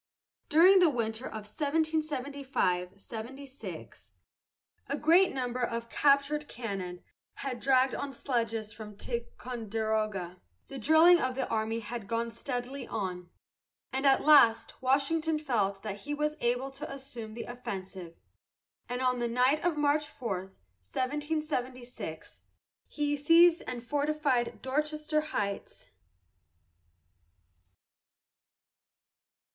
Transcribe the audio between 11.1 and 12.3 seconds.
of the army had